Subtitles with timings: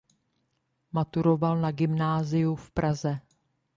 [0.91, 3.19] Maturoval na gymnáziu v Praze.